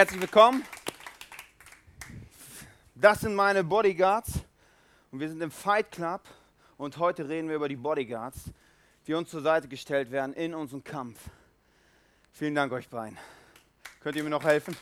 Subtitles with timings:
[0.00, 0.64] Herzlich willkommen.
[2.94, 4.32] Das sind meine Bodyguards
[5.10, 6.22] und wir sind im Fight Club
[6.78, 8.44] und heute reden wir über die Bodyguards,
[9.06, 11.18] die uns zur Seite gestellt werden in unserem Kampf.
[12.32, 13.18] Vielen Dank euch beiden.
[14.00, 14.74] Könnt ihr mir noch helfen?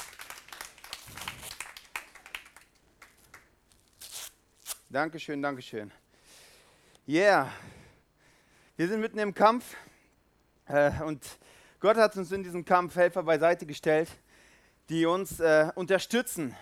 [4.89, 5.91] Dankeschön, Dankeschön.
[7.09, 7.51] Yeah,
[8.77, 9.75] wir sind mitten im Kampf
[10.69, 11.27] äh, und
[11.81, 14.11] Gott hat uns in diesem Kampf Helfer beiseite gestellt,
[14.89, 16.57] die uns äh, unterstützen.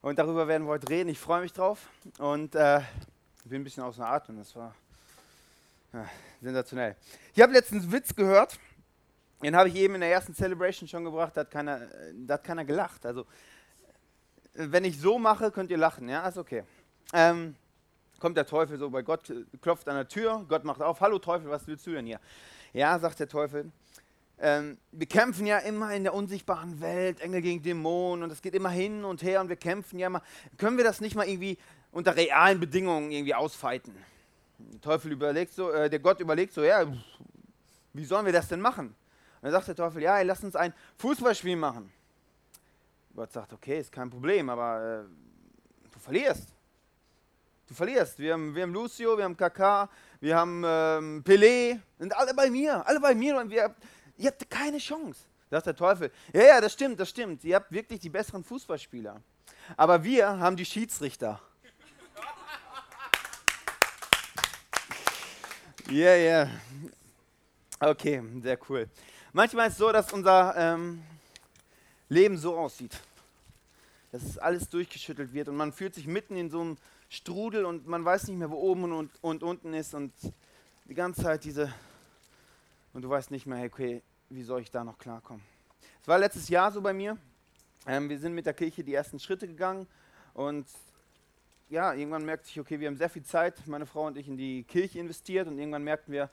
[0.00, 1.08] Und darüber werden wir heute reden.
[1.08, 2.80] Ich freue mich drauf und äh,
[3.44, 4.38] bin ein bisschen außer Atem.
[4.38, 4.74] Das war
[5.92, 6.06] ja,
[6.40, 6.96] sensationell.
[7.34, 8.58] Ich habe letztens einen Witz gehört.
[9.42, 11.36] Den habe ich eben in der ersten Celebration schon gebracht.
[11.36, 11.80] Da hat keiner,
[12.14, 13.04] da hat keiner gelacht.
[13.04, 13.26] Also,
[14.54, 16.08] wenn ich so mache, könnt ihr lachen.
[16.08, 16.64] Ja, ist okay.
[17.12, 17.54] Ähm,
[18.18, 20.46] kommt der Teufel so bei Gott, klopft an der Tür.
[20.48, 21.00] Gott macht auf.
[21.00, 22.20] Hallo Teufel, was willst du denn hier?
[22.72, 23.70] Ja, sagt der Teufel.
[24.38, 28.54] Ähm, wir kämpfen ja immer in der unsichtbaren Welt, Engel gegen Dämonen und es geht
[28.54, 30.22] immer hin und her und wir kämpfen ja immer.
[30.58, 31.56] Können wir das nicht mal irgendwie
[31.90, 33.96] unter realen Bedingungen irgendwie ausfeiten?
[34.58, 36.86] Der Teufel überlegt so, äh, der Gott überlegt so, ja,
[37.94, 38.88] wie sollen wir das denn machen?
[38.88, 41.90] Und dann sagt der Teufel, ja, lass uns ein Fußballspiel machen.
[43.14, 46.48] Gott sagt, okay, ist kein Problem, aber äh, du verlierst.
[47.66, 48.18] Du verlierst.
[48.18, 49.88] Wir haben, wir haben Lucio, wir haben Kaká,
[50.20, 53.74] wir haben ähm, Pelé, sind alle bei mir, alle bei mir und wir
[54.16, 55.20] Ihr habt keine Chance.
[55.50, 56.10] Sagt der Teufel.
[56.32, 57.44] Ja, ja, das stimmt, das stimmt.
[57.44, 59.20] Ihr habt wirklich die besseren Fußballspieler.
[59.76, 61.40] Aber wir haben die Schiedsrichter.
[65.88, 66.44] Ja, yeah, ja.
[66.44, 66.50] Yeah.
[67.78, 68.88] Okay, sehr cool.
[69.32, 71.02] Manchmal ist es so, dass unser ähm,
[72.08, 72.98] Leben so aussieht,
[74.12, 76.76] dass es alles durchgeschüttelt wird und man fühlt sich mitten in so einem
[77.10, 80.12] Strudel und man weiß nicht mehr, wo oben und, und unten ist und
[80.86, 81.72] die ganze Zeit diese
[82.94, 85.42] und du weißt nicht mehr, hey, okay, wie soll ich da noch klarkommen?
[86.02, 87.16] Es war letztes Jahr so bei mir.
[87.86, 89.86] Ähm, wir sind mit der Kirche die ersten Schritte gegangen
[90.34, 90.66] und
[91.68, 94.36] ja, irgendwann merkte ich, okay, wir haben sehr viel Zeit, meine Frau und ich, in
[94.36, 96.30] die Kirche investiert und irgendwann merkten wir,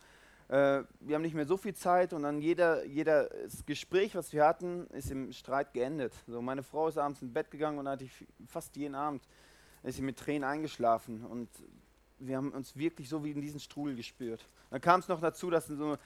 [0.48, 4.46] äh, wir haben nicht mehr so viel Zeit und dann jeder, jedes Gespräch, was wir
[4.46, 6.14] hatten, ist im Streit geendet.
[6.28, 9.24] So, meine Frau ist abends ins Bett gegangen und hatte ich fast jeden Abend
[9.84, 11.50] ist sie mit Tränen eingeschlafen und
[12.20, 14.44] wir haben uns wirklich so wie in diesen Strudel gespürt.
[14.70, 15.98] Dann kam es noch dazu, dass so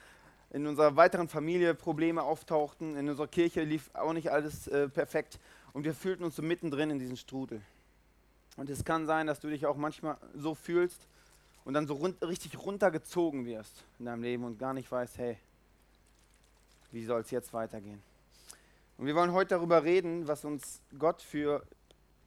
[0.51, 5.39] in unserer weiteren Familie Probleme auftauchten, in unserer Kirche lief auch nicht alles äh, perfekt
[5.73, 7.61] und wir fühlten uns so mittendrin in diesem Strudel.
[8.55, 11.07] Und es kann sein, dass du dich auch manchmal so fühlst
[11.65, 15.37] und dann so rund, richtig runtergezogen wirst in deinem Leben und gar nicht weißt, hey,
[16.91, 18.01] wie soll es jetzt weitergehen?
[18.97, 21.61] Und wir wollen heute darüber reden, was uns Gott für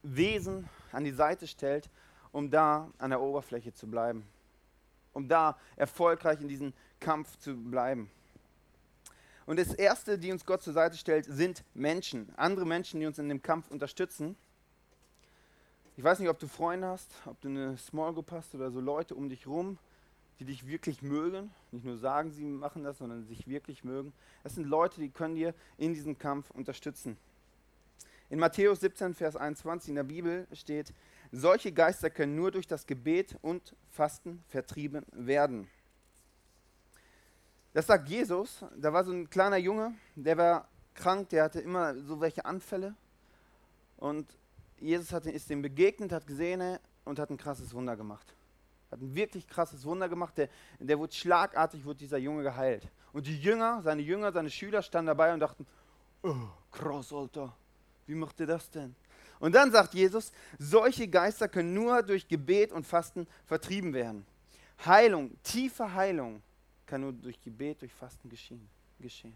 [0.03, 1.89] Wesen an die Seite stellt,
[2.31, 4.25] um da an der Oberfläche zu bleiben,
[5.13, 8.09] um da erfolgreich in diesen Kampf zu bleiben.
[9.45, 12.31] Und das Erste, die uns Gott zur Seite stellt, sind Menschen.
[12.37, 14.37] Andere Menschen, die uns in dem Kampf unterstützen.
[15.97, 18.79] Ich weiß nicht, ob du Freunde hast, ob du eine Small Group hast oder so
[18.79, 19.77] Leute um dich rum,
[20.39, 21.51] die dich wirklich mögen.
[21.71, 24.13] Nicht nur sagen, sie machen das, sondern sich wirklich mögen.
[24.43, 27.17] Das sind Leute, die können dir in diesem Kampf unterstützen.
[28.29, 30.93] In Matthäus 17, Vers 21 in der Bibel steht,
[31.33, 35.67] solche Geister können nur durch das Gebet und Fasten vertrieben werden.
[37.73, 38.63] Das sagt Jesus.
[38.77, 42.95] Da war so ein kleiner Junge, der war krank, der hatte immer so welche Anfälle.
[43.97, 44.27] Und
[44.79, 48.35] Jesus hat, ist ihm begegnet, hat gesehen und hat ein krasses Wunder gemacht.
[48.91, 50.37] Hat ein wirklich krasses Wunder gemacht.
[50.37, 50.49] Der,
[50.79, 52.87] der wurde schlagartig, wurde dieser Junge geheilt.
[53.13, 55.65] Und die Jünger, seine Jünger, seine Schüler standen dabei und dachten,
[56.23, 56.35] oh,
[56.71, 57.55] krass, Alter,
[58.07, 58.95] wie macht ihr das denn?
[59.39, 64.25] Und dann sagt Jesus, solche Geister können nur durch Gebet und Fasten vertrieben werden.
[64.85, 66.41] Heilung, tiefe Heilung
[66.91, 68.67] kann nur durch Gebet, durch Fasten geschehen.
[68.99, 69.33] geschehen.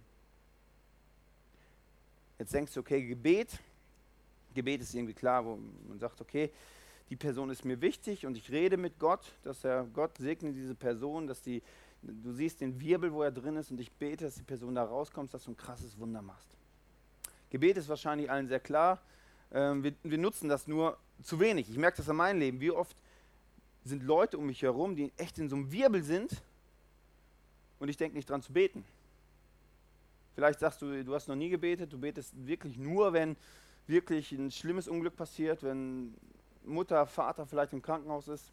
[2.38, 3.58] Jetzt denkst du, okay, Gebet,
[4.54, 5.58] Gebet ist irgendwie klar, wo
[5.88, 6.52] man sagt, okay,
[7.10, 10.76] die Person ist mir wichtig und ich rede mit Gott, dass er Gott segne diese
[10.76, 11.64] Person, dass die,
[12.02, 14.84] du siehst den Wirbel, wo er drin ist und ich bete, dass die Person da
[14.84, 16.58] rauskommt, dass du ein krasses Wunder machst.
[17.52, 19.02] Gebet ist wahrscheinlich allen sehr klar.
[19.54, 21.70] Ähm, wir, wir nutzen das nur zu wenig.
[21.70, 22.60] Ich merke das in meinem Leben.
[22.60, 22.98] Wie oft
[23.86, 26.44] sind Leute um mich herum, die echt in so einem Wirbel sind
[27.86, 28.84] und ich denke nicht dran zu beten.
[30.34, 33.38] Vielleicht sagst du, du hast noch nie gebetet, du betest wirklich nur, wenn
[33.86, 36.16] wirklich ein schlimmes Unglück passiert, wenn
[36.64, 38.52] Mutter, Vater vielleicht im Krankenhaus ist.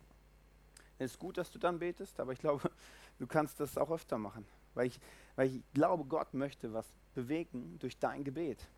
[0.98, 2.70] Es ist gut, dass du dann betest, aber ich glaube,
[3.18, 4.44] du kannst das auch öfter machen,
[4.74, 5.00] weil ich,
[5.34, 8.68] weil ich glaube, Gott möchte was bewegen durch dein Gebet.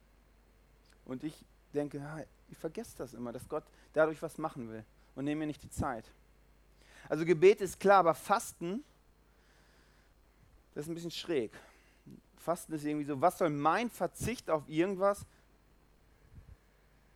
[1.05, 2.01] Und ich denke,
[2.49, 4.85] ich vergesse das immer, dass Gott dadurch was machen will
[5.17, 6.05] und nehme mir nicht die Zeit.
[7.09, 8.85] Also Gebet ist klar, aber Fasten
[10.75, 11.53] das ist ein bisschen schräg.
[12.37, 15.25] Fasten ist irgendwie so, was soll mein Verzicht auf irgendwas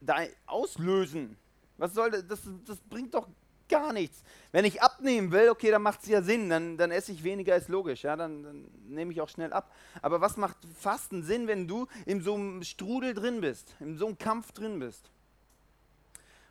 [0.01, 0.17] da
[0.47, 1.37] auslösen?
[1.77, 2.27] Was soll das?
[2.27, 3.29] Das, das bringt doch
[3.69, 4.23] gar nichts.
[4.51, 7.55] Wenn ich abnehmen will, okay, dann macht es ja Sinn, dann, dann esse ich weniger,
[7.55, 9.71] ist logisch, ja, dann, dann nehme ich auch schnell ab.
[10.01, 14.07] Aber was macht Fasten Sinn, wenn du in so einem Strudel drin bist, in so
[14.07, 15.11] einem Kampf drin bist?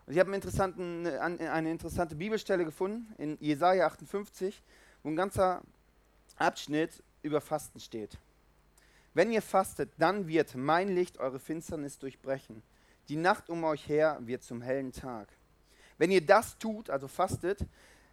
[0.06, 4.64] Und ich habe eine interessante Bibelstelle gefunden in Jesaja 58,
[5.04, 5.62] wo ein ganzer
[6.38, 8.18] Abschnitt über Fasten steht.
[9.14, 12.62] Wenn ihr fastet, dann wird mein Licht eure Finsternis durchbrechen.
[13.10, 15.28] Die Nacht um euch her wird zum hellen Tag.
[15.98, 17.66] Wenn ihr das tut, also fastet,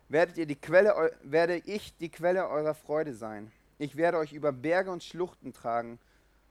[0.09, 3.53] werdet ihr die Quelle, werde ich die Quelle eurer Freude sein.
[3.79, 5.99] Ich werde euch über Berge und Schluchten tragen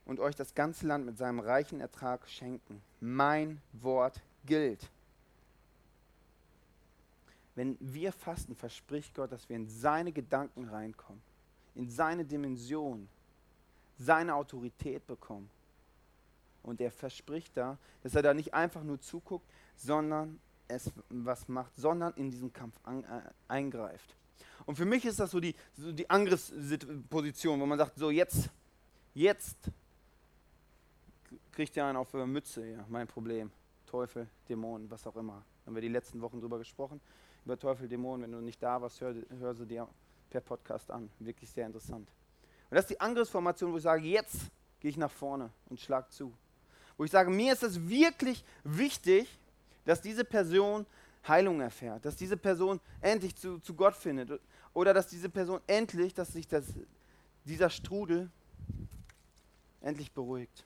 [0.06, 2.82] und euch das ganze Land mit seinem reichen Ertrag schenken.
[3.00, 4.90] Mein Wort gilt.
[7.56, 11.22] Wenn wir fasten, verspricht Gott, dass wir in seine Gedanken reinkommen,
[11.76, 13.08] in seine Dimension,
[13.98, 15.50] seine Autorität bekommen.
[16.62, 21.76] Und er verspricht da, dass er da nicht einfach nur zuguckt, sondern es was macht,
[21.76, 24.16] sondern in diesen Kampf an, äh, eingreift.
[24.66, 28.50] Und für mich ist das so die, so die Angriffsposition, wo man sagt, so jetzt,
[29.14, 29.58] jetzt
[31.52, 33.52] kriegt ihr einen auf der Mütze, ja, mein Problem.
[33.86, 35.44] Teufel, Dämonen, was auch immer.
[35.66, 37.00] Haben wir die letzten Wochen drüber gesprochen,
[37.46, 38.24] über Teufel, Dämonen.
[38.24, 39.88] Wenn du nicht da warst, hör, hör sie dir
[40.34, 41.12] per Podcast an.
[41.20, 42.10] Wirklich sehr interessant.
[42.70, 44.38] Und das ist die Angriffsformation, wo ich sage, jetzt
[44.80, 46.34] gehe ich nach vorne und schlag zu.
[46.98, 49.40] Wo ich sage, mir ist es wirklich wichtig,
[49.86, 50.88] dass diese Person
[51.28, 54.42] Heilung erfährt, dass diese Person endlich zu, zu Gott findet
[54.74, 56.66] oder dass diese Person endlich, dass sich das,
[57.46, 58.30] dieser Strudel
[59.82, 60.66] endlich beruhigt.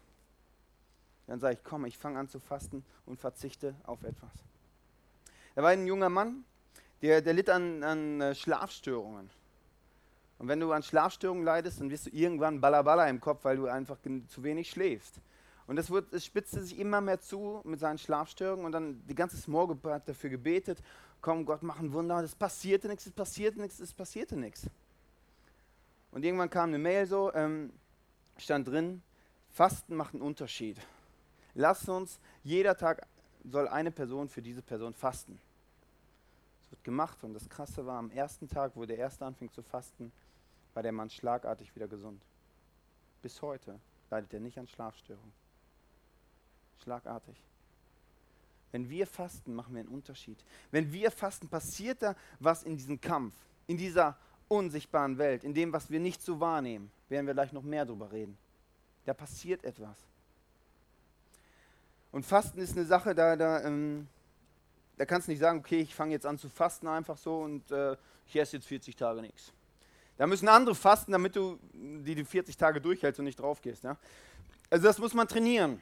[1.28, 4.32] Dann sage ich, komm, ich fange an zu fasten und verzichte auf etwas.
[5.56, 6.46] Da war ein junger Mann,
[7.02, 9.30] der, der litt an, an äh, Schlafstörungen.
[10.40, 13.68] Und wenn du an Schlafstörungen leidest, dann wirst du irgendwann Ballaballa im Kopf, weil du
[13.68, 13.98] einfach
[14.28, 15.20] zu wenig schläfst.
[15.66, 19.16] Und es, wird, es spitzte sich immer mehr zu mit seinen Schlafstörungen und dann die
[19.16, 20.82] ganze Small hat dafür gebetet,
[21.22, 22.18] komm Gott, mach ein Wunder.
[22.18, 24.68] Und es passierte nichts, es passierte nichts, es passierte nichts.
[26.12, 27.74] Und irgendwann kam eine Mail so, ähm,
[28.38, 29.02] stand drin,
[29.52, 30.78] Fasten macht einen Unterschied.
[31.54, 33.06] Lass uns, jeder Tag
[33.44, 35.40] soll eine Person für diese Person fasten.
[36.64, 39.64] Es wird gemacht und das Krasse war, am ersten Tag, wo der Erste anfing zu
[39.64, 40.12] fasten,
[40.78, 42.22] war der Mann schlagartig wieder gesund.
[43.24, 43.80] Bis heute
[44.12, 45.34] leidet er nicht an Schlafstörungen.
[46.84, 47.36] Schlagartig.
[48.72, 50.38] Wenn wir fasten, machen wir einen Unterschied.
[50.70, 53.34] Wenn wir fasten, passiert da was in diesem Kampf,
[53.66, 54.20] in dieser
[54.50, 56.92] unsichtbaren Welt, in dem, was wir nicht so wahrnehmen.
[57.10, 58.38] Werden wir gleich noch mehr darüber reden.
[59.04, 59.98] Da passiert etwas.
[62.12, 64.08] Und Fasten ist eine Sache, da, da, ähm,
[64.96, 67.72] da kannst du nicht sagen, okay, ich fange jetzt an zu fasten einfach so und
[67.72, 67.98] äh,
[68.28, 69.52] ich esse jetzt 40 Tage nichts.
[70.18, 73.84] Da müssen andere fasten, damit du die, die 40 Tage durchhältst und nicht drauf gehst.
[73.84, 73.98] Ja?
[74.70, 75.82] Also das muss man trainieren.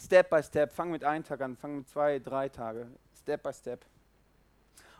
[0.00, 0.72] Step by Step.
[0.72, 2.88] Fang mit einem Tag an, fang mit zwei, drei Tage.
[3.20, 3.84] Step by Step.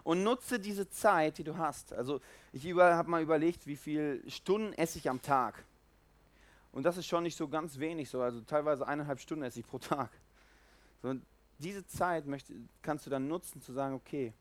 [0.04, 1.92] Und nutze diese Zeit, die du hast.
[1.92, 2.20] Also
[2.52, 5.64] ich habe mal überlegt, wie viele Stunden esse ich am Tag.
[6.72, 8.22] Und das ist schon nicht so ganz wenig so.
[8.22, 10.10] Also teilweise eineinhalb Stunden esse ich pro Tag.
[11.02, 11.14] So,
[11.58, 14.32] diese Zeit möchte, kannst du dann nutzen, zu sagen, okay,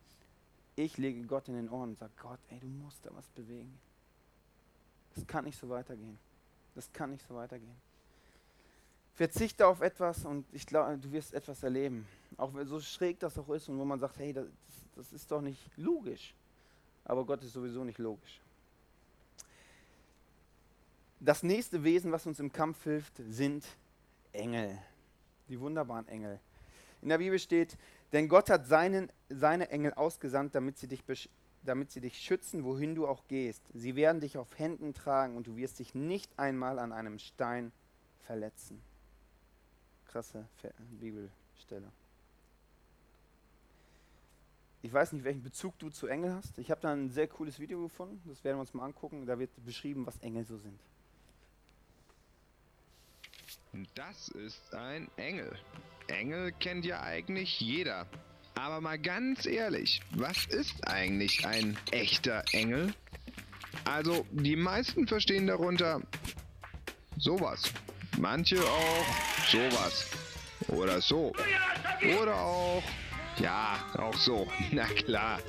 [0.75, 3.77] ich lege Gott in den Ohren und sage, Gott, ey, du musst da was bewegen.
[5.15, 6.17] Das kann nicht so weitergehen.
[6.75, 7.75] Das kann nicht so weitergehen.
[9.13, 12.07] Verzichte auf etwas und ich glaube, du wirst etwas erleben.
[12.37, 14.47] Auch so schräg das auch ist und wo man sagt, hey, das,
[14.95, 16.33] das ist doch nicht logisch.
[17.05, 18.39] Aber Gott ist sowieso nicht logisch.
[21.19, 23.63] Das nächste Wesen, was uns im Kampf hilft, sind
[24.31, 24.77] Engel.
[25.49, 26.39] Die wunderbaren Engel.
[27.01, 27.77] In der Bibel steht,
[28.11, 31.03] denn Gott hat seinen, seine Engel ausgesandt, damit sie, dich
[31.63, 33.61] damit sie dich schützen, wohin du auch gehst.
[33.73, 37.71] Sie werden dich auf Händen tragen und du wirst dich nicht einmal an einem Stein
[38.25, 38.81] verletzen
[40.11, 40.45] krasse
[40.99, 41.91] Bibelstelle.
[44.83, 46.57] Ich weiß nicht, welchen Bezug du zu Engel hast.
[46.57, 49.25] Ich habe da ein sehr cooles Video gefunden, das werden wir uns mal angucken.
[49.25, 50.79] Da wird beschrieben, was Engel so sind.
[53.95, 55.57] Das ist ein Engel.
[56.07, 58.05] Engel kennt ja eigentlich jeder.
[58.55, 62.93] Aber mal ganz ehrlich, was ist eigentlich ein echter Engel?
[63.85, 66.01] Also, die meisten verstehen darunter
[67.17, 67.71] sowas.
[68.17, 69.05] Manche auch
[69.49, 70.05] sowas.
[70.67, 71.33] Oder so.
[72.21, 72.83] Oder auch.
[73.37, 74.47] Ja, auch so.
[74.71, 75.39] Na klar.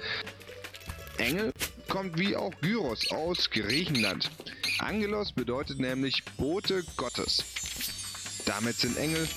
[1.18, 1.52] Engel
[1.88, 4.30] kommt wie auch Gyros aus Griechenland.
[4.78, 7.44] Angelos bedeutet nämlich Bote Gottes.
[8.46, 9.28] Damit sind Engel,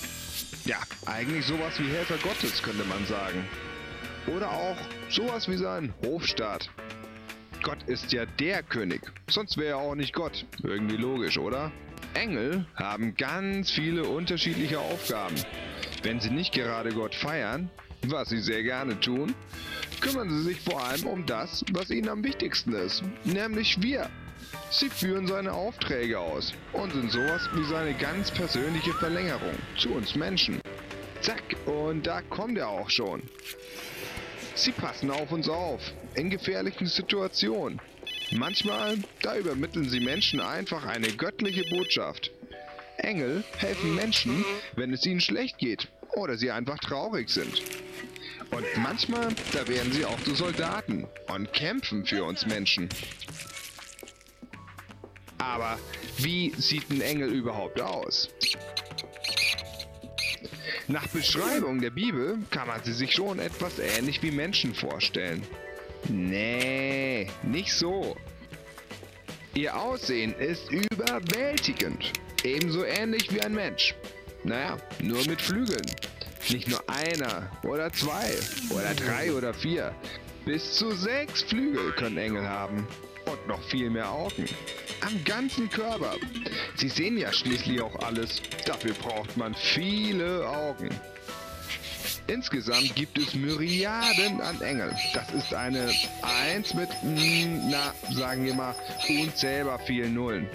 [0.66, 3.44] ja, eigentlich sowas wie Helfer Gottes, könnte man sagen.
[4.26, 4.76] Oder auch
[5.08, 6.68] sowas wie sein Hofstaat.
[7.62, 10.44] Gott ist ja der König, sonst wäre er auch nicht Gott.
[10.62, 11.72] Irgendwie logisch, oder?
[12.14, 15.36] Engel haben ganz viele unterschiedliche Aufgaben.
[16.02, 17.70] Wenn sie nicht gerade Gott feiern,
[18.06, 19.34] was sie sehr gerne tun,
[20.00, 24.10] kümmern sie sich vor allem um das, was ihnen am wichtigsten ist, nämlich wir.
[24.70, 30.14] Sie führen seine Aufträge aus und sind sowas wie seine ganz persönliche Verlängerung zu uns
[30.14, 30.60] Menschen.
[31.20, 33.22] Zack, und da kommt er auch schon.
[34.54, 35.80] Sie passen auf uns auf,
[36.14, 37.80] in gefährlichen Situationen.
[38.32, 42.30] Manchmal, da übermitteln sie Menschen einfach eine göttliche Botschaft.
[42.98, 44.44] Engel helfen Menschen,
[44.74, 47.62] wenn es ihnen schlecht geht oder sie einfach traurig sind.
[48.50, 52.88] Und manchmal, da werden sie auch zu Soldaten und kämpfen für uns Menschen.
[55.46, 55.78] Aber
[56.18, 58.28] wie sieht ein Engel überhaupt aus?
[60.88, 65.46] Nach Beschreibung der Bibel kann man sie sich schon etwas ähnlich wie Menschen vorstellen.
[66.08, 68.16] Nee, nicht so.
[69.54, 72.12] Ihr Aussehen ist überwältigend.
[72.42, 73.94] Ebenso ähnlich wie ein Mensch.
[74.42, 75.86] Naja, nur mit Flügeln.
[76.50, 78.34] Nicht nur einer oder zwei
[78.70, 79.94] oder drei oder vier.
[80.44, 82.86] Bis zu sechs Flügel können Engel haben.
[83.26, 84.46] Und noch viel mehr Augen.
[85.00, 86.16] Am ganzen Körper.
[86.76, 88.40] Sie sehen ja schließlich auch alles.
[88.64, 90.88] Dafür braucht man viele Augen.
[92.28, 94.96] Insgesamt gibt es Myriaden an Engeln.
[95.14, 95.92] Das ist eine
[96.22, 98.74] Eins mit, mm, na, sagen wir mal,
[99.08, 100.48] unzählbar vielen Nullen.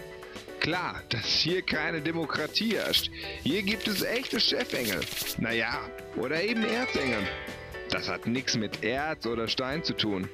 [0.59, 3.09] Klar, dass hier keine Demokratie herrscht.
[3.43, 4.99] Hier gibt es echte Chefengel.
[5.37, 5.79] Naja,
[6.17, 7.27] oder eben Erzengel.
[7.91, 10.29] Das hat nichts mit Erz oder Stein zu tun.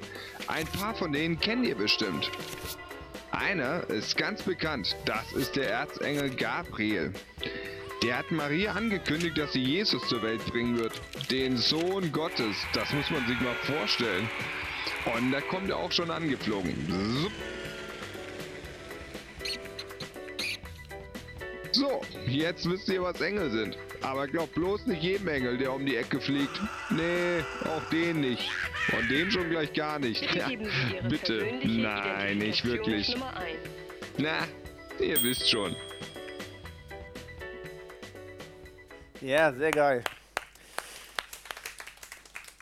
[0.46, 2.30] Ein paar von denen kennt ihr bestimmt.
[3.32, 7.12] Einer ist ganz bekannt, das ist der Erzengel Gabriel.
[8.02, 11.00] Der hat Maria angekündigt, dass sie Jesus zur Welt bringen wird.
[11.30, 12.56] Den Sohn Gottes.
[12.72, 14.30] Das muss man sich mal vorstellen.
[15.16, 16.76] Und da kommt er auch schon angeflogen.
[21.72, 23.76] So, jetzt wisst ihr, was Engel sind.
[24.02, 26.60] Aber glaubt bloß nicht jedem Engel, der um die Ecke fliegt.
[26.90, 28.50] Nee, auch den nicht.
[28.96, 30.20] Und den schon gleich gar nicht.
[30.20, 30.48] Bitte, Ja,
[31.08, 31.38] bitte.
[31.38, 33.16] persönliche Nein, nicht wirklich.
[34.16, 34.38] Na,
[35.00, 35.74] ihr wisst schon.
[39.20, 40.04] Ja, sehr geil.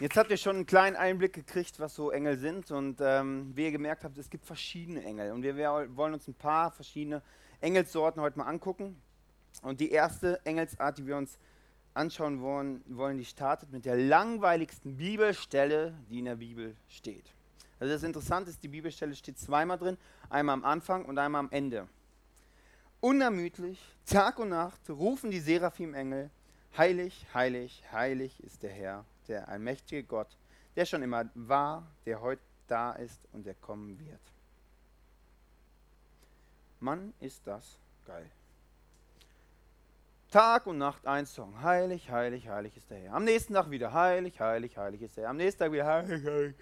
[0.01, 2.71] Jetzt habt ihr schon einen kleinen Einblick gekriegt, was so Engel sind.
[2.71, 5.33] Und ähm, wie ihr gemerkt habt, es gibt verschiedene Engel.
[5.33, 7.23] Und wir, wir wollen uns ein paar verschiedene
[7.61, 9.01] Engelssorten heute mal angucken.
[9.63, 11.39] Und die erste Engelsart, die wir uns
[11.95, 17.25] anschauen wollen, wollen, die startet mit der langweiligsten Bibelstelle, die in der Bibel steht.
[17.79, 19.97] Also das Interessante ist, die Bibelstelle steht zweimal drin,
[20.29, 21.89] einmal am Anfang und einmal am Ende.
[23.01, 26.31] Unermüdlich, Tag und Nacht rufen die Seraphim-Engel,
[26.77, 30.37] heilig, heilig, heilig ist der Herr, der allmächtige Gott,
[30.75, 34.21] der schon immer war, der heute da ist und der kommen wird.
[36.81, 38.31] Mann, ist das geil.
[40.31, 41.63] Tag und Nacht ein Song.
[41.63, 43.15] Heilig, heilig, heilig ist der Herr.
[43.15, 45.31] Am nächsten Tag wieder heilig, heilig, heilig ist der Herr.
[45.31, 46.55] Am nächsten Tag wieder heilig, heilig,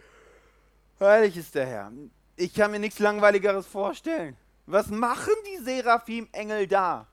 [1.00, 1.92] heilig ist der Herr.
[2.36, 4.36] Ich kann mir nichts Langweiligeres vorstellen.
[4.66, 7.06] Was machen die Seraphim-Engel da?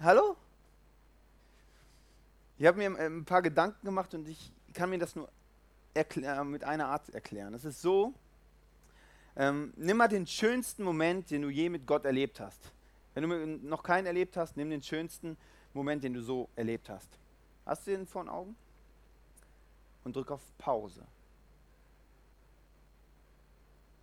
[0.00, 0.36] Hallo?
[2.58, 5.28] Ich habe mir äh, ein paar Gedanken gemacht und ich kann mir das nur
[5.94, 7.54] erklär- mit einer Art erklären.
[7.54, 8.14] Es ist so,
[9.36, 12.72] ähm, nimm mal den schönsten Moment, den du je mit Gott erlebt hast.
[13.16, 15.38] Wenn du noch keinen erlebt hast, nimm den schönsten
[15.72, 17.08] Moment, den du so erlebt hast.
[17.64, 18.54] Hast du den vor den Augen?
[20.04, 21.02] Und drück auf Pause.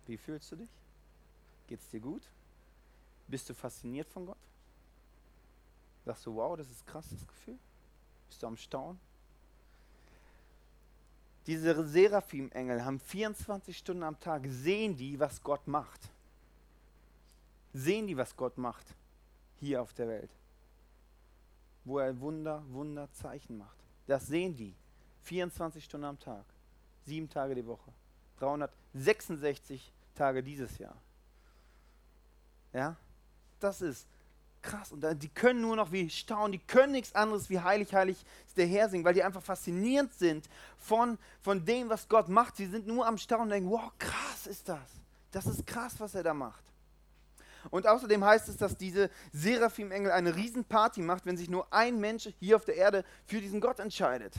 [0.08, 0.68] Wie fühlst du dich?
[1.68, 2.22] Geht's dir gut?
[3.28, 4.36] Bist du fasziniert von Gott?
[6.04, 7.58] Sagst du, wow, das ist krass, das Gefühl?
[8.28, 8.98] Bist du am Staunen?
[11.46, 16.00] Diese Seraphim-Engel haben 24 Stunden am Tag, sehen die, was Gott macht.
[17.72, 18.96] Sehen die, was Gott macht
[19.64, 20.30] hier auf der Welt.
[21.84, 23.76] Wo er Wunder, Wunder, Zeichen macht.
[24.06, 24.74] Das sehen die.
[25.22, 26.44] 24 Stunden am Tag.
[27.04, 27.92] Sieben Tage die Woche.
[28.38, 30.96] 366 Tage dieses Jahr.
[32.72, 32.96] Ja?
[33.60, 34.06] Das ist
[34.62, 34.92] krass.
[34.92, 38.56] Und die können nur noch wie staunen, die können nichts anderes wie heilig, heilig ist
[38.56, 42.56] der Herr singen, weil die einfach faszinierend sind von, von dem, was Gott macht.
[42.56, 44.90] Sie sind nur am Staunen und denken, wow, krass ist das.
[45.30, 46.64] Das ist krass, was er da macht.
[47.70, 52.28] Und außerdem heißt es, dass diese Seraphim-Engel eine Riesenparty macht, wenn sich nur ein Mensch
[52.40, 54.34] hier auf der Erde für diesen Gott entscheidet.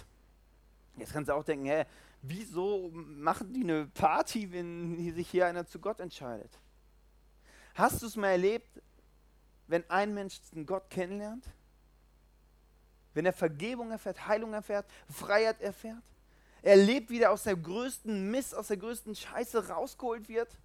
[0.97, 1.85] Jetzt kannst du auch denken, hä,
[2.21, 6.51] wieso machen die eine Party, wenn sich hier einer zu Gott entscheidet?
[7.73, 8.81] Hast du es mal erlebt,
[9.67, 11.45] wenn ein Mensch den Gott kennenlernt?
[13.13, 16.03] Wenn er Vergebung erfährt, Heilung erfährt, Freiheit erfährt?
[16.61, 20.57] Er lebt wieder aus der größten Mist, aus der größten Scheiße rausgeholt wird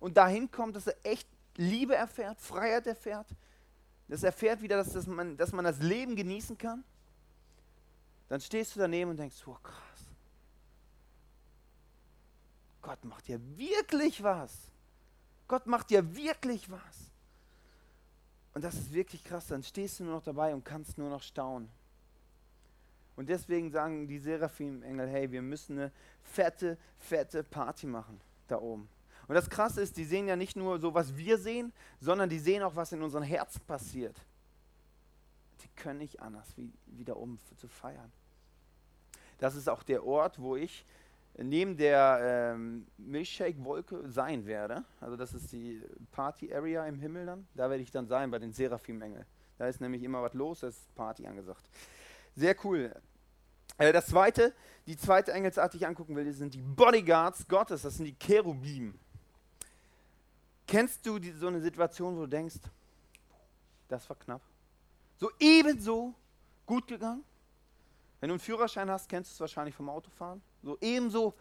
[0.00, 3.26] und dahin kommt, dass er echt Liebe erfährt, Freiheit erfährt,
[4.08, 6.84] dass er erfährt wieder, dass, dass, man, dass man das Leben genießen kann.
[8.28, 9.82] dann stehst du daneben und denkst, oh krass.
[12.82, 14.70] Gott macht ja wirklich was.
[15.48, 17.10] Gott macht ja wirklich was.
[18.54, 19.48] Und das ist wirklich krass.
[19.48, 21.68] Dann stehst du nur noch dabei und kannst nur noch staunen.
[23.16, 28.88] Und deswegen sagen die Seraphim-Engel, hey, wir müssen eine fette, fette Party machen da oben.
[29.28, 32.38] Und das Krasse ist, die sehen ja nicht nur so, was wir sehen, sondern die
[32.38, 34.16] sehen auch, was in unseren Herzen passiert.
[35.62, 38.12] Die können nicht anders, wie, wie da oben zu feiern.
[39.38, 40.86] Das ist auch der Ort, wo ich
[41.38, 44.84] neben der ähm, Milchshake-Wolke sein werde.
[45.00, 47.46] Also das ist die Party-Area im Himmel dann.
[47.54, 49.26] Da werde ich dann sein bei den Seraphim-Engeln.
[49.58, 51.68] Da ist nämlich immer was los, da ist Party angesagt.
[52.34, 52.94] Sehr cool.
[53.78, 54.54] Äh, das zweite,
[54.86, 58.98] die zweite Engelsart, die ich angucken will, sind die Bodyguards Gottes, das sind die Cherubim.
[60.66, 62.56] Kennst du die, so eine Situation, wo du denkst,
[63.88, 64.42] das war knapp?
[65.16, 66.14] So ebenso
[66.66, 67.24] gut gegangen?
[68.20, 70.42] Wenn du einen Führerschein hast, kennst du es wahrscheinlich vom Autofahren.
[70.62, 71.34] So ebenso,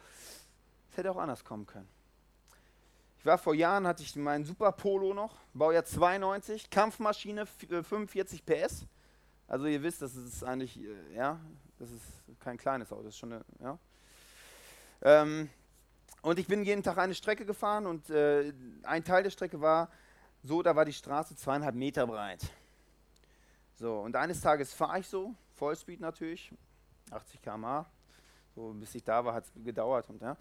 [0.91, 1.88] es hätte auch anders kommen können.
[3.20, 8.67] Ich war vor Jahren, hatte ich meinen Super Polo noch, Baujahr 92, Kampfmaschine 45 äh,
[8.67, 8.86] PS.
[9.48, 11.39] Also ihr wisst, das ist eigentlich, äh, ja,
[11.79, 12.03] das ist
[12.39, 13.79] kein kleines Auto, das ist schon eine, ja.
[15.01, 15.50] Ähm,
[16.25, 18.51] und ich bin jeden Tag eine Strecke gefahren und äh,
[18.82, 19.89] ein Teil der Strecke war
[20.41, 22.41] so, da war die Straße zweieinhalb Meter breit.
[23.75, 26.51] So, und eines Tages fahre ich so, Vollspeed natürlich,
[27.12, 27.86] 80 km/h.
[28.55, 30.10] So, bis ich da war, hat es gedauert.
[30.10, 30.36] Und, ja.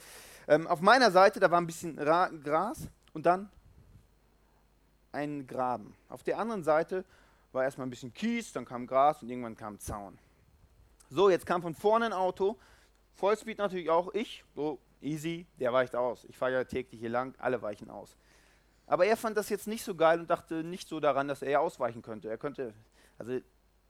[0.48, 3.50] Ähm, auf meiner Seite, da war ein bisschen Ra Gras und dann
[5.12, 5.94] ein Graben.
[6.08, 7.04] Auf der anderen Seite
[7.52, 10.18] war erstmal ein bisschen Kies, dann kam Gras und irgendwann kam Zaun.
[11.10, 12.56] So, jetzt kam von vorne ein Auto,
[13.16, 16.24] Vollspeed natürlich auch ich, so easy, der weicht aus.
[16.24, 18.16] Ich fahre ja täglich hier lang, alle weichen aus.
[18.86, 21.60] Aber er fand das jetzt nicht so geil und dachte nicht so daran, dass er
[21.60, 22.28] ausweichen könnte.
[22.28, 22.74] Er könnte,
[23.18, 23.38] also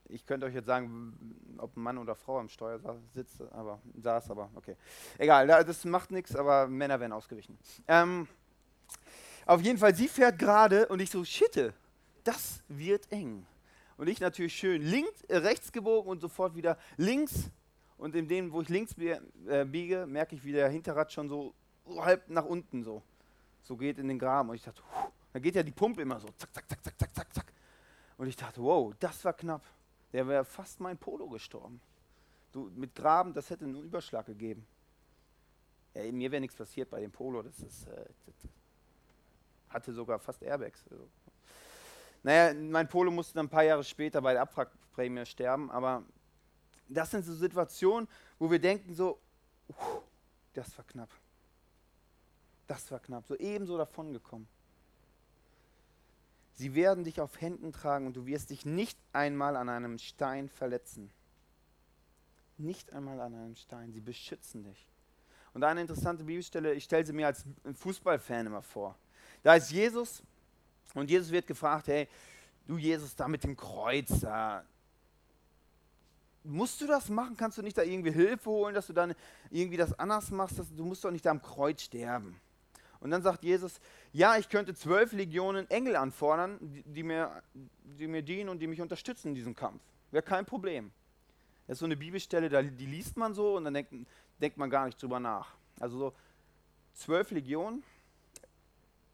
[0.08, 2.78] ich könnte euch jetzt sagen, ob Mann oder Frau am Steuer
[3.10, 4.76] sitzt, aber saß, aber okay.
[5.18, 7.58] Egal, das macht nichts, aber Männer werden ausgewichen.
[7.88, 8.28] Ähm,
[9.46, 11.74] auf jeden Fall, sie fährt gerade und ich so, shitte,
[12.22, 13.46] das wird eng.
[13.96, 17.50] Und ich natürlich schön links, äh, rechts gebogen und sofort wieder links.
[17.96, 21.54] Und in dem, wo ich links äh, biege, merke ich, wie der Hinterrad schon so
[21.86, 23.02] halb nach unten so,
[23.62, 24.50] so geht in den Graben.
[24.50, 26.98] Und ich dachte, puh, da geht ja die Pumpe immer so, zack, zack, zack, zack,
[26.98, 27.52] zack, zack, zack.
[28.16, 29.62] Und ich dachte, wow, das war knapp.
[30.12, 31.80] Der wäre fast mein Polo gestorben.
[32.52, 34.64] Du, mit Graben, das hätte einen Überschlag gegeben.
[35.92, 37.42] Ja, mir wäre nichts passiert bei dem Polo.
[37.42, 38.34] Das, ist, äh, das
[39.68, 40.84] hatte sogar fast Airbags.
[40.90, 41.08] Also.
[42.22, 46.04] Naja, mein Polo musste dann ein paar Jahre später bei der Abwrackprämie sterben, aber
[46.88, 49.18] das sind so Situationen, wo wir denken so,
[49.68, 50.00] uh,
[50.52, 51.10] das war knapp.
[52.66, 54.48] Das war knapp, so ebenso davon gekommen.
[56.54, 60.48] Sie werden dich auf Händen tragen und du wirst dich nicht einmal an einem Stein
[60.48, 61.10] verletzen.
[62.56, 63.92] Nicht einmal an einem Stein.
[63.92, 64.86] Sie beschützen dich.
[65.52, 67.44] Und eine interessante Bibelstelle, ich stelle sie mir als
[67.74, 68.96] Fußballfan immer vor.
[69.42, 70.22] Da ist Jesus
[70.94, 72.08] und Jesus wird gefragt, hey,
[72.66, 74.24] du Jesus, da mit dem Kreuz,
[76.44, 77.36] musst du das machen?
[77.36, 79.14] Kannst du nicht da irgendwie Hilfe holen, dass du dann
[79.50, 80.58] irgendwie das anders machst?
[80.58, 82.40] Dass, du musst doch nicht da am Kreuz sterben.
[83.00, 83.80] Und dann sagt Jesus,
[84.12, 88.66] ja, ich könnte zwölf Legionen Engel anfordern, die, die, mir, die mir dienen und die
[88.66, 89.82] mich unterstützen in diesem Kampf.
[90.10, 90.90] Wäre kein Problem.
[91.66, 93.92] Das ist so eine Bibelstelle, die liest man so und dann denkt,
[94.40, 95.54] denkt man gar nicht drüber nach.
[95.80, 96.12] Also so
[96.94, 97.82] zwölf Legionen,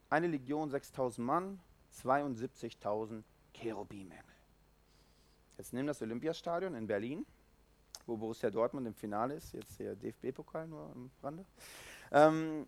[0.08, 1.60] eine Legion 6000 Mann,
[2.02, 3.22] 72.000
[3.54, 4.29] Cherubim-Engel.
[5.60, 7.26] Jetzt nimm das Olympiastadion in Berlin,
[8.06, 11.44] wo Borussia Dortmund im Finale ist, jetzt der DFB-Pokal nur am Rande.
[12.10, 12.66] Ähm,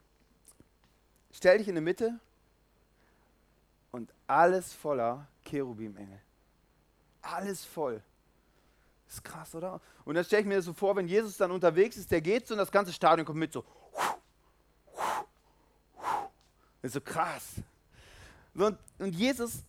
[1.30, 2.20] stell dich in die Mitte
[3.92, 6.20] und alles voller Cherubim-Engel.
[7.22, 8.02] Alles voll.
[9.08, 9.80] Ist krass, oder?
[10.04, 12.46] Und dann stelle ich mir das so vor, wenn Jesus dann unterwegs ist, der geht
[12.46, 13.64] so und das ganze Stadion kommt mit so.
[16.82, 17.54] Das ist so krass.
[18.52, 18.76] Und
[19.14, 19.64] Jesus,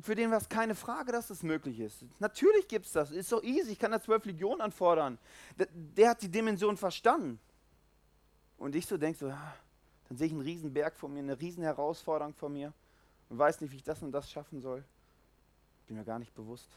[0.00, 2.04] für den war es keine Frage, dass das möglich ist.
[2.18, 3.10] Natürlich gibt es das.
[3.10, 3.72] Ist so easy.
[3.72, 5.18] Ich kann da zwölf Legionen anfordern.
[5.58, 7.38] Der, der, hat die Dimension verstanden.
[8.58, 9.54] Und ich so denke so, ja,
[10.08, 12.72] dann sehe ich einen riesen Berg vor mir, eine riesen Herausforderung vor mir
[13.28, 14.84] und weiß nicht, wie ich das und das schaffen soll.
[15.86, 16.68] Bin mir gar nicht bewusst,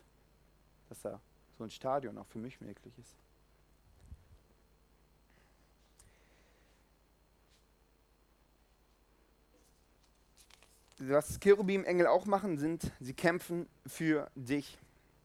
[0.89, 1.19] dass da
[1.57, 3.15] so ein Stadion auch für mich möglich ist.
[10.99, 14.77] Was Cherubim-Engel auch machen, sind, sie kämpfen für dich.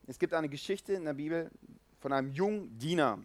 [0.07, 1.49] Es gibt eine Geschichte in der Bibel
[1.99, 3.19] von einem jungen Diener.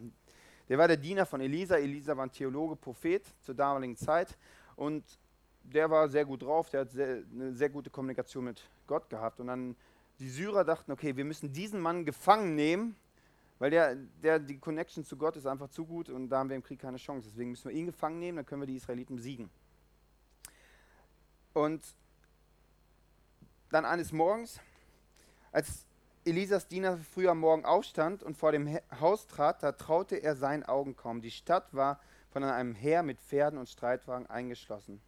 [0.69, 1.77] Der war der Diener von Elisa.
[1.77, 4.37] Elisa war ein Theologe, Prophet zur damaligen Zeit.
[4.77, 5.05] Und
[5.63, 9.41] der war sehr gut drauf, der hat sehr, eine sehr gute Kommunikation mit Gott gehabt.
[9.41, 9.77] Und dann
[10.19, 12.97] die Syrer dachten, okay, wir müssen diesen Mann gefangen nehmen,
[13.59, 16.57] Weil der, der, die Connection zu Gott ist einfach zu gut und da haben wir
[16.57, 17.29] im Krieg keine Chance.
[17.29, 19.51] Deswegen müssen wir ihn gefangen nehmen, dann können wir die Israeliten besiegen.
[21.55, 21.83] Und
[23.71, 24.61] dann eines Morgens,
[25.53, 25.87] als
[26.25, 30.63] Elisas Diener früh am Morgen aufstand und vor dem Haus trat, da traute er seinen
[30.63, 31.23] Augen kaum.
[31.23, 32.01] Die Stadt war
[32.31, 35.01] von einem Heer mit Pferden und Streitwagen eingeschlossen.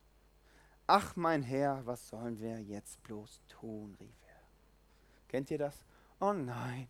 [0.86, 4.40] Ach mein Herr, was sollen wir jetzt bloß tun, rief er.
[5.28, 5.84] Kennt ihr das?
[6.20, 6.88] Oh nein,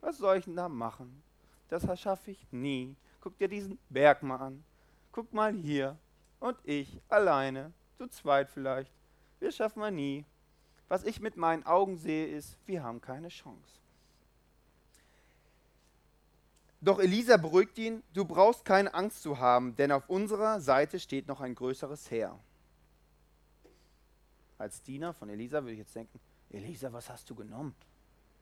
[0.00, 1.22] was soll ich denn da machen?
[1.68, 2.96] Das schaffe ich nie.
[3.20, 4.64] Guck dir diesen Berg mal an.
[5.12, 5.98] Guck mal hier.
[6.40, 8.92] Und ich alleine, zu zweit vielleicht.
[9.40, 10.24] Wir schaffen wir nie.
[10.88, 13.80] Was ich mit meinen Augen sehe, ist, wir haben keine Chance.
[16.80, 21.26] Doch Elisa beruhigt ihn, du brauchst keine Angst zu haben, denn auf unserer Seite steht
[21.26, 22.38] noch ein größeres Heer.
[24.58, 26.20] Als Diener von Elisa würde ich jetzt denken,
[26.50, 27.74] Elisa, was hast du genommen?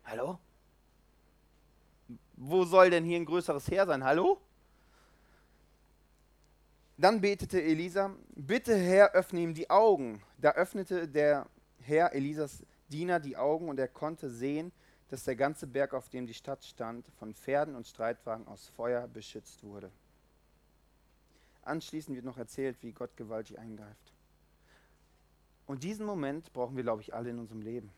[0.04, 0.38] Hallo?
[2.34, 4.04] Wo soll denn hier ein größeres Heer sein?
[4.04, 4.38] Hallo?
[6.98, 10.22] Dann betete Elisa, bitte Herr, öffne ihm die Augen.
[10.38, 11.46] Da öffnete der
[11.86, 14.72] Herr Elisas Diener die Augen und er konnte sehen,
[15.08, 19.06] dass der ganze Berg, auf dem die Stadt stand, von Pferden und Streitwagen aus Feuer
[19.06, 19.90] beschützt wurde.
[21.62, 24.12] Anschließend wird noch erzählt, wie Gott gewaltig eingreift.
[25.66, 27.90] Und diesen Moment brauchen wir, glaube ich, alle in unserem Leben.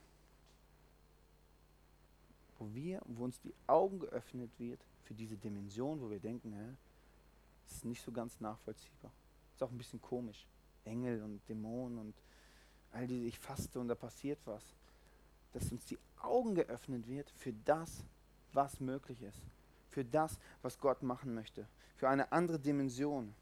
[2.58, 6.76] Wo wir, wo uns die Augen geöffnet wird für diese Dimension, wo wir denken, hä,
[7.66, 9.12] das ist nicht so ganz nachvollziehbar.
[9.54, 10.46] Ist auch ein bisschen komisch.
[10.84, 12.14] Engel und Dämonen und
[12.96, 14.64] all diese, ich faste und da passiert was.
[15.52, 18.04] Dass uns die Augen geöffnet wird für das,
[18.52, 19.40] was möglich ist.
[19.90, 21.66] Für das, was Gott machen möchte.
[21.96, 23.34] Für eine andere Dimension.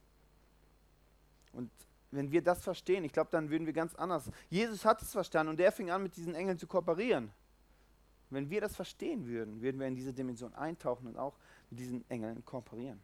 [1.53, 1.71] Und
[2.11, 4.31] wenn wir das verstehen, ich glaube, dann würden wir ganz anders.
[4.49, 7.33] Jesus hat es verstanden und der fing an, mit diesen Engeln zu kooperieren.
[8.31, 11.37] Wenn wir das verstehen würden, würden wir in diese Dimension eintauchen und auch
[11.71, 13.01] mit diesen Engeln kooperieren.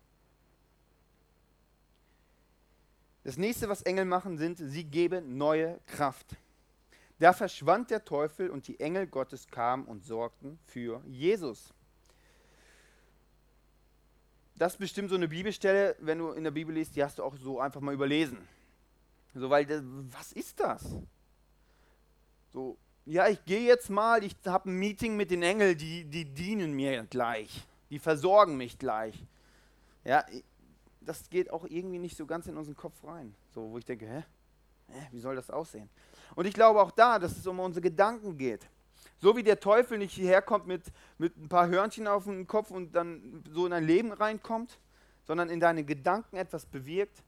[3.22, 6.36] Das nächste, was Engel machen, sind, sie geben neue Kraft.
[7.18, 11.74] Da verschwand der Teufel und die Engel Gottes kamen und sorgten für Jesus.
[14.56, 17.22] Das ist bestimmt so eine Bibelstelle, wenn du in der Bibel liest, die hast du
[17.22, 18.38] auch so einfach mal überlesen.
[19.34, 19.66] So, weil,
[20.12, 20.96] was ist das?
[22.52, 26.24] So, ja, ich gehe jetzt mal, ich habe ein Meeting mit den Engeln, die, die
[26.24, 29.24] dienen mir gleich, die versorgen mich gleich.
[30.04, 30.24] Ja,
[31.10, 33.34] das geht auch irgendwie nicht so ganz in unseren Kopf rein.
[33.52, 34.22] So, wo ich denke, hä?
[34.86, 35.08] hä?
[35.10, 35.90] Wie soll das aussehen?
[36.36, 38.68] Und ich glaube auch da, dass es um unsere Gedanken geht.
[39.18, 40.84] So wie der Teufel nicht hierher kommt mit,
[41.18, 44.78] mit ein paar Hörnchen auf dem Kopf und dann so in dein Leben reinkommt,
[45.26, 47.24] sondern in deine Gedanken etwas bewirkt,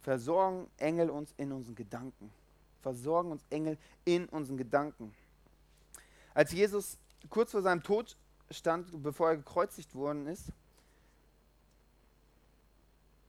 [0.00, 2.32] versorgen Engel uns in unseren Gedanken.
[2.80, 5.14] Versorgen uns Engel in unseren Gedanken.
[6.32, 6.96] Als Jesus
[7.28, 8.16] kurz vor seinem Tod
[8.50, 10.52] stand, bevor er gekreuzigt worden ist,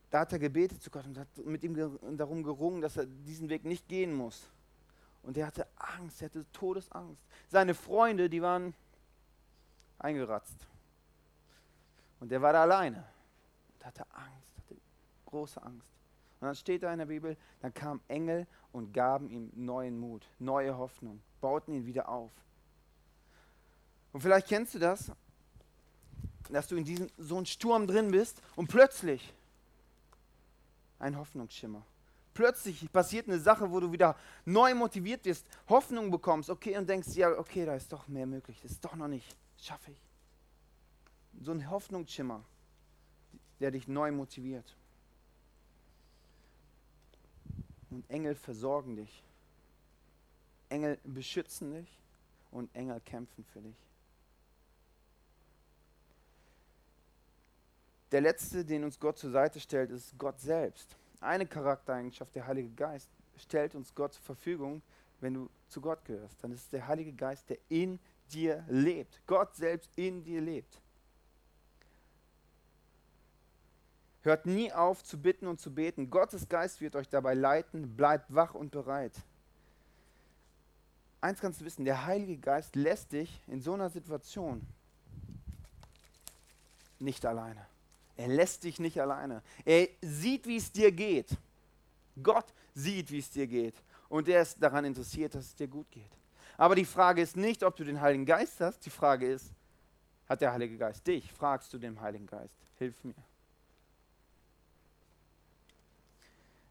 [0.10, 1.76] da hat er gebetet zu Gott und hat mit ihm
[2.18, 4.48] darum gerungen, dass er diesen Weg nicht gehen muss.
[5.24, 7.26] Und er hatte Angst, er hatte Todesangst.
[7.50, 8.74] Seine Freunde, die waren
[9.98, 10.68] eingeratzt.
[12.20, 13.04] Und er war da alleine
[13.74, 14.76] und hatte Angst, hatte
[15.26, 15.90] große Angst.
[16.40, 20.28] Und dann steht da in der Bibel, dann kamen Engel und gaben ihm neuen Mut,
[20.38, 22.32] neue Hoffnung, bauten ihn wieder auf.
[24.14, 25.12] Und vielleicht kennst du das,
[26.50, 29.34] dass du in diesem so einem Sturm drin bist und plötzlich
[31.00, 31.86] ein Hoffnungsschimmer.
[32.34, 37.16] Plötzlich passiert eine Sache, wo du wieder neu motiviert wirst, Hoffnung bekommst, okay, und denkst,
[37.16, 40.02] ja, okay, da ist doch mehr möglich, das ist doch noch nicht, schaffe ich.
[41.42, 42.44] So ein Hoffnungsschimmer,
[43.60, 44.76] der dich neu motiviert.
[47.90, 49.24] Und Engel versorgen dich.
[50.68, 51.88] Engel beschützen dich
[52.52, 53.78] und Engel kämpfen für dich.
[58.16, 60.96] Der letzte, den uns Gott zur Seite stellt, ist Gott selbst.
[61.20, 64.82] Eine Charaktereigenschaft, der Heilige Geist, stellt uns Gott zur Verfügung,
[65.20, 66.42] wenn du zu Gott gehörst.
[66.42, 68.00] Dann ist es der Heilige Geist, der in
[68.32, 69.20] dir lebt.
[69.28, 70.80] Gott selbst in dir lebt.
[74.22, 76.10] Hört nie auf zu bitten und zu beten.
[76.10, 77.98] Gottes Geist wird euch dabei leiten.
[77.98, 79.12] Bleibt wach und bereit.
[81.20, 84.66] Eins kannst du wissen, der Heilige Geist lässt dich in so einer Situation
[86.98, 87.68] nicht alleine.
[88.18, 89.42] Er lässt dich nicht alleine.
[89.66, 91.38] Er sieht, wie es dir geht.
[92.22, 93.76] Gott sieht, wie es dir geht.
[94.08, 96.12] Und er ist daran interessiert, dass es dir gut geht.
[96.58, 98.86] Aber die Frage ist nicht, ob du den Heiligen Geist hast.
[98.86, 99.52] Die Frage ist,
[100.28, 101.32] hat der Heilige Geist dich?
[101.34, 103.14] Fragst du dem Heiligen Geist, hilf mir.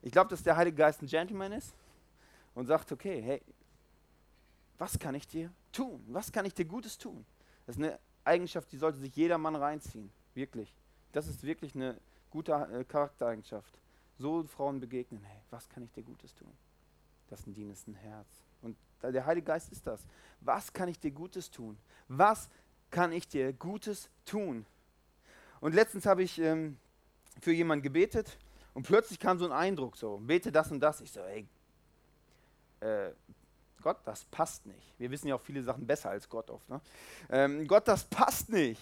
[0.02, 1.72] Ich glaube, dass der Heilige Geist ein Gentleman ist
[2.54, 3.42] und sagt, okay, hey,
[4.78, 6.04] was kann ich dir tun?
[6.08, 7.24] Was kann ich dir Gutes tun?
[7.66, 10.10] Das ist eine Eigenschaft, die sollte sich jeder Mann reinziehen.
[10.34, 10.74] Wirklich.
[11.14, 11.96] Das ist wirklich eine
[12.28, 13.78] gute äh, Charaktereigenschaft.
[14.18, 16.52] So Frauen begegnen, hey, was kann ich dir Gutes tun?
[17.30, 18.26] Das ist ein Herz.
[18.62, 20.04] Und der Heilige Geist ist das.
[20.40, 21.78] Was kann ich dir Gutes tun?
[22.08, 22.50] Was
[22.90, 24.66] kann ich dir Gutes tun?
[25.60, 26.78] Und letztens habe ich ähm,
[27.40, 28.36] für jemanden gebetet
[28.74, 31.00] und plötzlich kam so ein Eindruck, so, bete das und das.
[31.00, 31.46] Ich so, ey,
[32.80, 33.12] äh,
[33.82, 34.94] Gott, das passt nicht.
[34.98, 36.68] Wir wissen ja auch viele Sachen besser als Gott oft.
[36.68, 36.80] Ne?
[37.30, 38.80] Ähm, Gott, das passt nicht.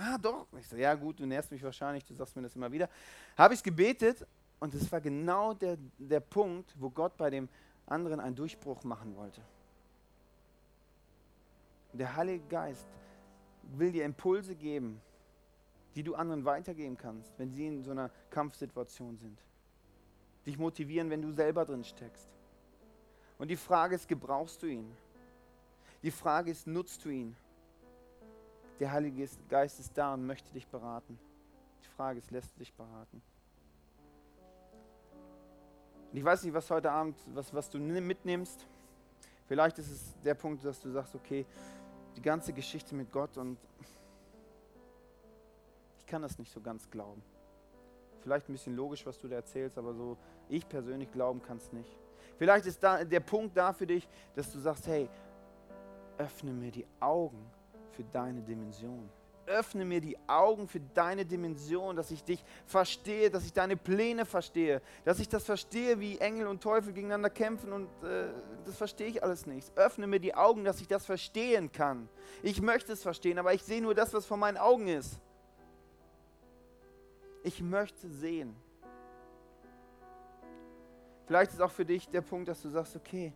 [0.00, 0.46] Ah, doch.
[0.58, 2.88] Ich so, ja gut, du nährst mich wahrscheinlich, du sagst mir das immer wieder.
[3.36, 4.24] Habe ich gebetet
[4.60, 7.48] und es war genau der, der Punkt, wo Gott bei dem
[7.84, 9.40] anderen einen Durchbruch machen wollte.
[11.92, 12.86] Der Heilige Geist
[13.76, 15.00] will dir Impulse geben,
[15.96, 19.42] die du anderen weitergeben kannst, wenn sie in so einer Kampfsituation sind.
[20.46, 22.28] Dich motivieren, wenn du selber drin steckst.
[23.36, 24.96] Und die Frage ist, gebrauchst du ihn?
[26.04, 27.36] Die Frage ist, nutzt du ihn?
[28.80, 31.18] Der Heilige Geist ist da und möchte dich beraten.
[31.82, 33.20] Die Frage ist, lässt du dich beraten?
[36.12, 38.66] Ich weiß nicht, was heute Abend, was, was du mitnimmst.
[39.46, 41.44] Vielleicht ist es der Punkt, dass du sagst, okay,
[42.16, 43.58] die ganze Geschichte mit Gott und
[45.98, 47.22] ich kann das nicht so ganz glauben.
[48.22, 50.16] Vielleicht ein bisschen logisch, was du da erzählst, aber so
[50.48, 51.96] ich persönlich glauben kann es nicht.
[52.38, 55.08] Vielleicht ist da der Punkt da für dich, dass du sagst, hey,
[56.16, 57.44] öffne mir die Augen
[57.98, 59.10] für deine Dimension
[59.48, 64.24] öffne mir die Augen für deine Dimension, dass ich dich verstehe, dass ich deine Pläne
[64.24, 68.28] verstehe, dass ich das verstehe, wie Engel und Teufel gegeneinander kämpfen und äh,
[68.64, 69.76] das verstehe ich alles nicht.
[69.76, 72.08] Öffne mir die Augen, dass ich das verstehen kann.
[72.42, 75.18] Ich möchte es verstehen, aber ich sehe nur das, was vor meinen Augen ist.
[77.42, 78.54] Ich möchte sehen.
[81.26, 83.32] Vielleicht ist auch für dich der Punkt, dass du sagst, okay,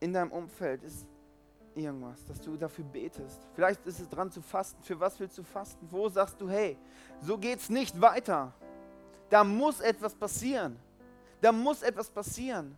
[0.00, 1.06] in deinem Umfeld ist
[1.74, 3.40] irgendwas, dass du dafür betest.
[3.54, 4.82] Vielleicht ist es dran zu fasten.
[4.82, 5.86] Für was willst du fasten?
[5.90, 6.76] Wo sagst du, hey,
[7.20, 8.52] so geht's nicht weiter.
[9.30, 10.78] Da muss etwas passieren.
[11.40, 12.76] Da muss etwas passieren.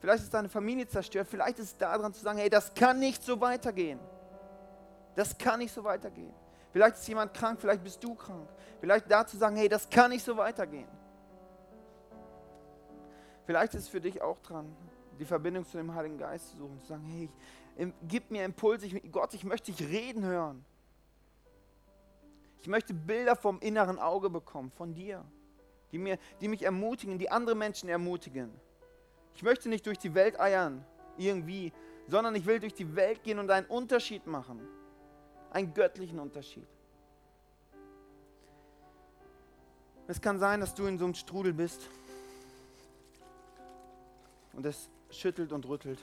[0.00, 1.26] Vielleicht ist deine Familie zerstört.
[1.28, 3.98] Vielleicht ist es daran zu sagen, hey, das kann nicht so weitergehen.
[5.14, 6.32] Das kann nicht so weitergehen.
[6.70, 8.48] Vielleicht ist jemand krank, vielleicht bist du krank.
[8.80, 10.86] Vielleicht da zu sagen, hey, das kann nicht so weitergehen.
[13.46, 14.76] Vielleicht ist es für dich auch dran,
[15.18, 17.30] die Verbindung zu dem Heiligen Geist zu suchen, zu sagen, hey,
[18.06, 18.86] gib mir Impulse.
[18.86, 20.64] Ich, Gott, ich möchte dich reden hören.
[22.60, 25.24] Ich möchte Bilder vom inneren Auge bekommen, von dir,
[25.92, 28.50] die, mir, die mich ermutigen, die andere Menschen ermutigen.
[29.34, 30.84] Ich möchte nicht durch die Welt eiern,
[31.16, 31.72] irgendwie,
[32.08, 34.60] sondern ich will durch die Welt gehen und einen Unterschied machen.
[35.50, 36.66] Einen göttlichen Unterschied.
[40.08, 41.88] Es kann sein, dass du in so einem Strudel bist
[44.54, 45.98] und es schüttelt und rüttelt.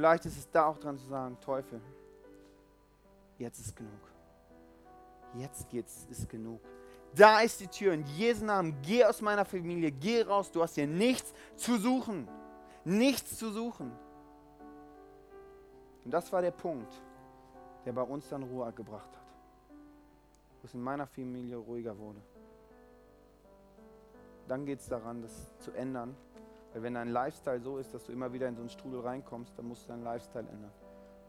[0.00, 1.78] Vielleicht ist es da auch dran zu sagen, Teufel,
[3.36, 4.00] jetzt ist genug.
[5.34, 6.58] Jetzt geht's, ist genug.
[7.14, 7.92] Da ist die Tür.
[7.92, 10.50] In Jesu Namen, geh aus meiner Familie, geh raus.
[10.50, 12.26] Du hast hier nichts zu suchen.
[12.82, 13.92] Nichts zu suchen.
[16.06, 16.90] Und das war der Punkt,
[17.84, 19.34] der bei uns dann Ruhe gebracht hat.
[20.62, 22.22] Wo es in meiner Familie ruhiger wurde.
[24.48, 26.16] Dann geht es daran, das zu ändern
[26.72, 29.58] weil wenn dein Lifestyle so ist, dass du immer wieder in so einen Strudel reinkommst,
[29.58, 30.72] dann musst du deinen Lifestyle ändern.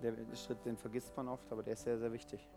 [0.01, 2.47] Der Schritt, den vergisst man oft, aber der ist sehr, sehr wichtig.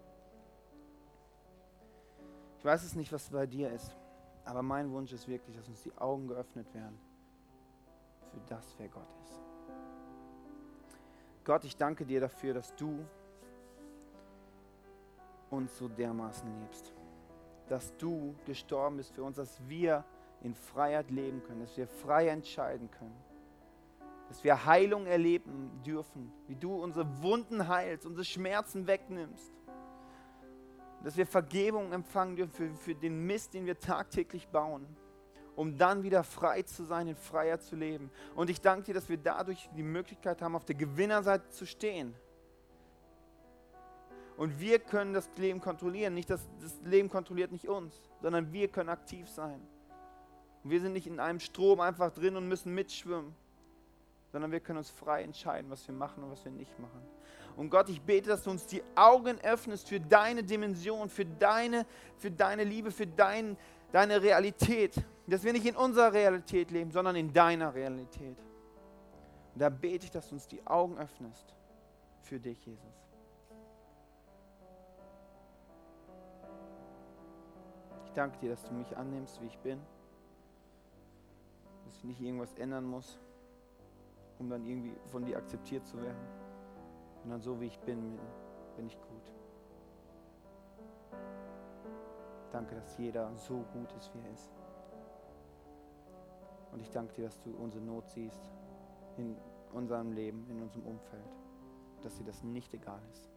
[2.58, 3.94] Ich weiß es nicht, was bei dir ist,
[4.44, 6.98] aber mein Wunsch ist wirklich, dass uns die Augen geöffnet werden
[8.30, 9.40] für das, wer Gott ist.
[11.44, 13.04] Gott, ich danke dir dafür, dass du
[15.50, 16.92] uns so dermaßen liebst.
[17.68, 20.04] Dass du gestorben bist für uns, dass wir
[20.44, 23.16] in Freiheit leben können, dass wir frei entscheiden können,
[24.28, 29.52] dass wir Heilung erleben dürfen, wie du unsere Wunden heilst, unsere Schmerzen wegnimmst,
[31.02, 34.86] dass wir Vergebung empfangen dürfen für, für den Mist, den wir tagtäglich bauen,
[35.56, 38.10] um dann wieder frei zu sein, in Freiheit zu leben.
[38.34, 42.14] Und ich danke dir, dass wir dadurch die Möglichkeit haben, auf der Gewinnerseite zu stehen.
[44.36, 46.12] Und wir können das Leben kontrollieren.
[46.12, 49.60] Nicht das, das Leben kontrolliert nicht uns, sondern wir können aktiv sein.
[50.64, 53.34] Und wir sind nicht in einem Strom einfach drin und müssen mitschwimmen,
[54.32, 57.02] sondern wir können uns frei entscheiden, was wir machen und was wir nicht machen.
[57.56, 61.86] Und Gott, ich bete, dass du uns die Augen öffnest für deine Dimension, für deine,
[62.16, 63.56] für deine Liebe, für dein,
[63.92, 64.96] deine Realität.
[65.26, 68.38] Dass wir nicht in unserer Realität leben, sondern in deiner Realität.
[69.54, 71.54] Und da bete ich, dass du uns die Augen öffnest
[72.22, 72.82] für dich, Jesus.
[78.06, 79.80] Ich danke dir, dass du mich annimmst, wie ich bin
[82.04, 83.18] ich nicht irgendwas ändern muss,
[84.38, 86.26] um dann irgendwie von dir akzeptiert zu werden,
[87.22, 88.18] sondern so wie ich bin,
[88.76, 89.32] bin ich gut.
[92.52, 94.52] Danke, dass jeder so gut ist, wie er ist.
[96.72, 98.50] Und ich danke dir, dass du unsere Not siehst
[99.16, 99.36] in
[99.72, 101.38] unserem Leben, in unserem Umfeld,
[102.02, 103.30] dass dir das nicht egal ist,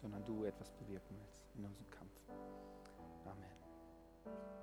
[0.00, 2.12] sondern du etwas bewirken willst in unserem Kampf.
[3.24, 4.59] Amen.